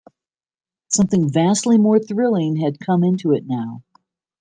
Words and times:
Something 0.87 1.29
vastly 1.29 1.77
more 1.77 1.99
thrilling 1.99 2.55
had 2.55 2.79
come 2.79 3.03
into 3.03 3.33
it 3.33 3.45
now. 3.45 3.83